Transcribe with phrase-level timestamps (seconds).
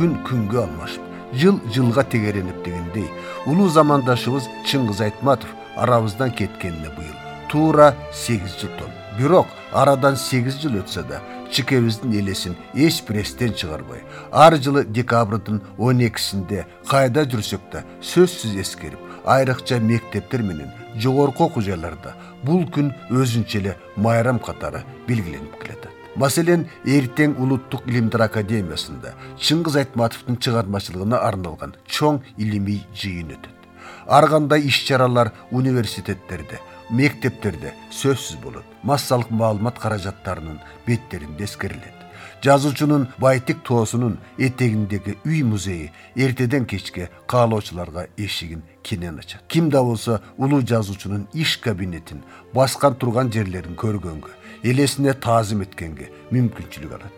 [0.00, 3.08] күн күнгө алмашып жыл жылга тегеренип дегендей
[3.44, 7.18] улуу замандашыбыз чыңгыз айтматов арабыздан кеткенине быйыл
[7.50, 11.20] туура сегиз жыл толду бирок арадан сегиз жыл өтсө да
[11.52, 14.00] чикебиздин элесин эч бир эстен чыгарбай.
[14.32, 21.62] Ар жылы декабрдын он экисинде кайда жүрсөк да сөзсүз эскерип айрыкча мектептер менен жогорку окуу
[21.62, 29.78] жайларда бул күн өзүнчө эле майрам катары белгиленип келатат маселен эртең улуттук илимдер академиясында чыңгыз
[29.84, 33.56] айтматовдун чыгармачылыгына арналган чоң илимий жыйын өтөт.
[34.06, 36.60] Ар кандай иш чаралар университеттерде
[36.90, 41.96] мектептерде сөзсүз болот массалык маалымат каражаттарынын беттеринде эскерилет.
[42.42, 49.42] Жазуучунун байтик тоосунун этегиндеги үй музейи эртеден кечке каалоочуларга эшигин кенен ачат.
[49.46, 52.22] Ким да болсо улуу жазуучунун иш кабинетин
[52.54, 57.16] баскан турган жерлерин көргөнгө элесине таазим эткенге мүмкүнчүлүк алат.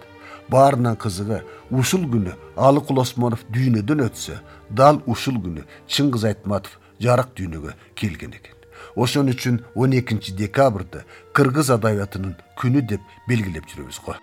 [0.52, 4.40] Баарынан кызыгы ушул күнү алыкул осмонов дүйнөдөн өтсө
[4.70, 8.58] дал ушул күнү чыңгыз айтматов жарык дүйнөгө келген экен
[8.96, 11.04] ошон үчүн он экинчи декабрды
[11.36, 14.18] кыргыз адабиятынын күнү деп белгилеп жүрөбүз го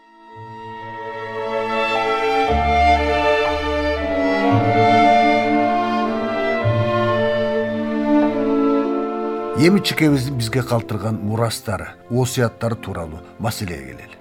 [9.59, 14.17] эми чикебиздин бизге калтырган мурастары осуяттары тууралуу маселеге келели.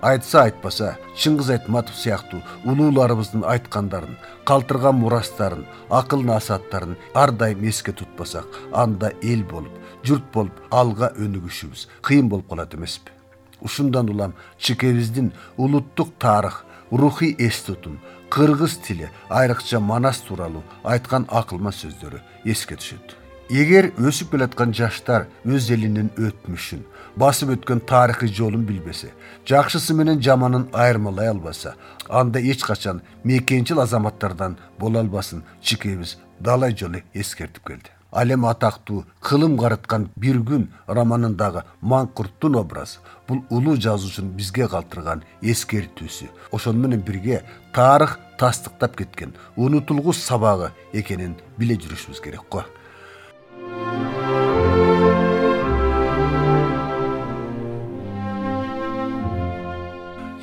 [0.00, 4.14] Айтса айтпаса чыңгыз айтматов сыяктуу улууларыбыздын айткандарын
[4.46, 11.88] калтырган мурастарын акыл насааттарын ар дайым эске тутпасак анда эл болуп журт болуп алга өнүгүшүбүз.
[12.02, 13.10] Кыйын болуп калат эмеспи.
[13.60, 17.98] Ушундан улам чикебиздин улуттук тарых рухий эс тутум
[18.30, 23.18] кыргыз тили айрыкча манас тууралуу айткан акылман сөздөрү эске түшөт
[23.48, 26.82] эгер өсүп келаткан жаштар өз элинин өтмүшүн
[27.16, 29.14] басып өткөн тарыхый жолун билбесе
[29.48, 31.74] жакшысы менен жаманын айырмалай албаса
[32.08, 37.90] анда эч качан мекенчил азаматтардан боло албасын чикебиз далай жолу эскертип келди.
[38.10, 45.24] Ал эми атактуу кылым карыткан бир күн романындагы маңкурттун образы бул улуу жазуучунун бизге калтырган
[45.42, 46.28] эскертүүсү.
[46.52, 47.42] Ошону менен бирге
[47.74, 52.64] тарых тастыктап кеткен унутулгус сабагы экенин биле жүрүшүбүз керек го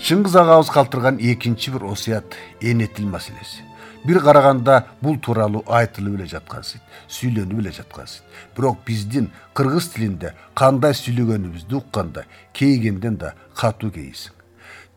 [0.05, 3.63] чыңгыз агабыз калтырган экинчи бир осуят эне тил маселеси.
[4.05, 10.93] Бир караганда бул тууралуу айтылып эле жаткансыйт сүйлөнүп эле жаткансыйт бирок биздин кыргыз тилинде кандай
[10.93, 14.37] сүйлөгөнүбүздү укканда кейигенден да катуу кейисиң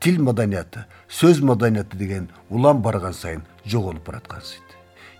[0.05, 4.68] тил маданияты сөз маданияты деген улам барган сайын жоголуп бараткансыйт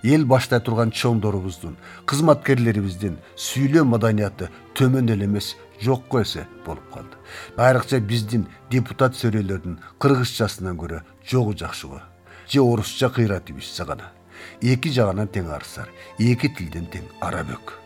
[0.03, 1.77] эл баштай турган чоңдорубуздун
[2.07, 7.17] кызматкерлерибиздин сүйлөө маданияты төмөн эле эмес жокко эсе болуп калды.
[7.57, 12.01] Айрыкча биздин депутат сөрөйлөрдүн кыргызчасынан көрө жогу жакшы го
[12.49, 14.13] же орусча кыйрат ибишсе гана
[14.63, 17.78] эки жагынан тең арсар эки тилден тең арабөк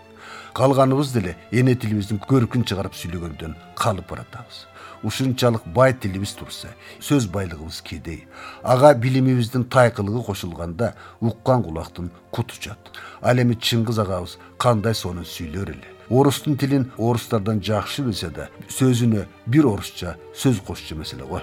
[0.54, 4.66] калганыбыз деле эне тилибиздин көркүн чыгарып сүйлөгөндөн калып баратабыз.
[5.02, 6.68] Ушунчалык бай тилибиз турса
[7.00, 8.26] сөз байлыгыбыз кедей.
[8.62, 15.72] Ага билимибиздин тайкылыгы кошулганда уккан кулактын куту учат ал эми чыңгыз агабыз кандай сонун сүйлөр
[15.74, 15.88] эле.
[16.08, 21.40] Орустун тилин орустардан жакшы билсе да сөзүнө бир орусча сөз кошчу эмес эле го.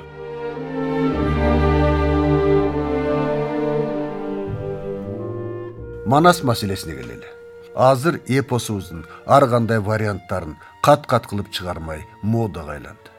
[6.06, 7.38] Манас маселесине келели
[7.75, 13.09] азыр эпосубуздун ар кандай варианттарын кат кат кылып чыгармай модага айланды.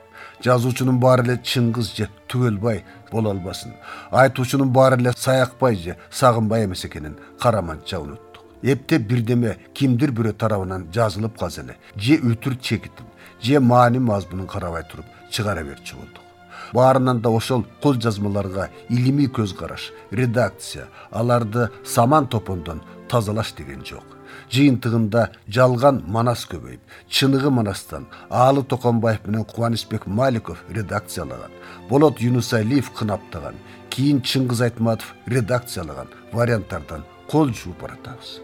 [0.43, 3.75] Жазуучунун баары эле чыңгыз же түгөлбай боло албасын.
[4.11, 8.31] Айтуучунун баары эле саякбай же сагынбай эмес экенин караманча унутту
[8.63, 13.07] эптеп бирдеме кимдир бирөө тарабынан жазылып калса эле же үтүр чекитин
[13.41, 16.25] же маани мазмунун карабай туруп чыгара берчү болдук.
[16.73, 24.20] Баарынан да ошол кол жазмаларга илимий көз караш редакция аларды саман топондон тазалаш деген жок
[24.53, 31.51] жыйынтыгында жалган манас көбөйүп чыныгы манастан аалы токомбаев менен кубанычбек маликов редакциялаган.
[31.89, 33.55] Болот юнусалиев кынаптаган.
[33.91, 38.41] Кийин чыңгыз айтматов редакциялаган варианттардан кол жууп баратабыз.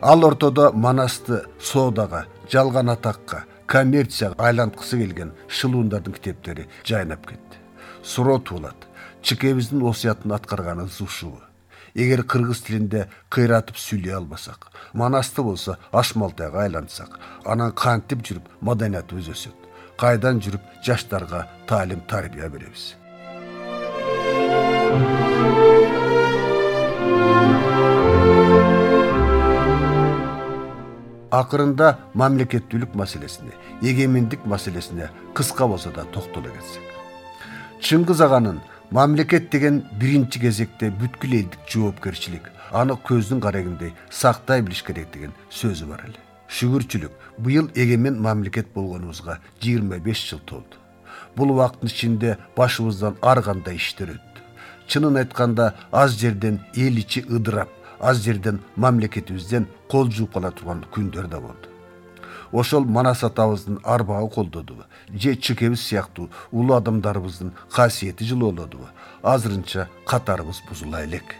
[0.00, 7.58] Ал ортодо манасты соодага жалган атакка коммерцияга айланткысы келген шылуундардын китептери жайнап кетти.
[8.02, 8.88] Суроо туулат.
[9.22, 11.49] Чикебиздин осуятын аткарганыбыз ушубу
[11.94, 19.68] эгер кыргыз тилинде кыйратып сүйлөй албасак манасты болсо ашмалтайга айлантсак анан кантип жүрүп маданиятыбыз өсөт
[20.00, 22.94] кайдан жүрүп жаштарга таалим тарбия беребиз?
[31.30, 33.52] Акырында мамлекеттүүлүк маселесине
[33.82, 36.82] эгемендик маселесине кыска болсо да токтоло кетсек
[37.86, 38.58] чыңгыз аганын
[38.90, 45.86] мамлекет деген биринчи кезекте бүткүл элдик жоопкерчилик аны көздүн карегиндей сактай билиш керек деген сөзү
[45.92, 46.18] бар эле.
[46.50, 50.82] Шүгүрчүлүк быйыл эгемен мамлекет болгонубузга жыйырма беш жыл толду.
[51.36, 54.42] Бул убакыттын ичинде башыбыздан ар кандай иштер өттү.
[54.88, 57.70] Чынын айтканда аз жерден эл ичи ыдырап
[58.00, 61.69] аз жерден мамлекетибизден кол жууп кала турган күндөр да болду
[62.52, 68.88] ошол манас атабыздын арбагы колдодубу же чыкебиз сыяктуу улуу адамдарыбыздын касиети жылоолодубу
[69.22, 71.36] азырынча катарыбыз бузула элек.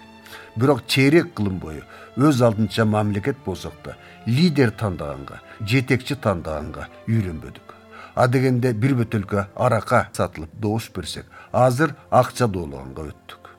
[0.56, 1.82] Бирок чейрек кылым бою
[2.16, 3.96] өз алдынча мамлекет болсок да
[4.26, 7.74] лидер тандаганга жетекчи тандаганга үйрөнбөдүк.
[8.14, 13.54] Адегенде бир бөтөлкө арака сатылып добуш берсек азыр акча доологонго өттүк.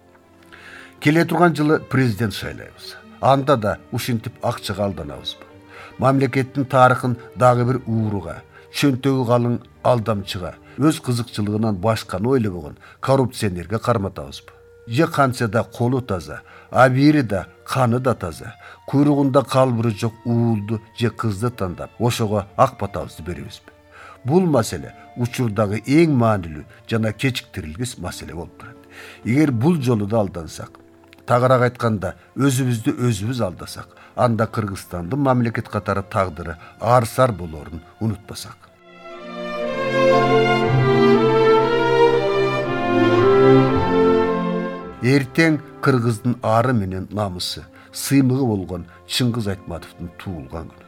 [1.00, 2.98] Келе турган жылы президент шайлайбыз.
[3.22, 5.51] Анда да ушинтип акчага алданабызбы
[5.98, 8.42] мамлекеттин тарыхын дагы бир ууруга
[8.72, 14.52] чөнтөгү калың алдамчыга өз кызыкчылыгынан башканы ойлобогон коррупционерге карматабызбы?
[14.88, 18.56] Же кантсе да колу таза абийири да каны да таза
[18.88, 23.72] куйругунда калбыры жок уулду же кызды тандап ошого ак батабызды беребизби?
[24.24, 28.78] Бул маселе учурдагы эң маанилүү жана кечиктирилгис маселе болуп турат.
[29.24, 30.81] Эгер бул жолу да алдансак
[31.32, 38.58] тагыраак айтканда өзүбүздү өзүбүз алдасак анда кыргызстандын мамлекет катары тагдыры ар сар болоорун унутпасак.
[45.02, 47.64] Эртең кыргыздын ары менен намысы
[47.94, 50.88] сыймыгы болгон чыңгыз айтматовдун туулган күнү.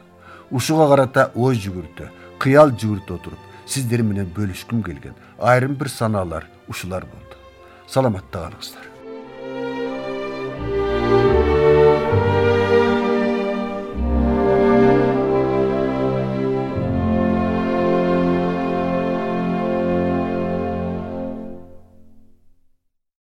[0.50, 7.08] Ушуга карата ой жүгүртө кыял жүгүртө отуруп сиздер менен бөлүшкүм келген айрым бир санаалар ушулар
[7.08, 7.40] болду.
[7.88, 8.93] Саламатта калыңыздар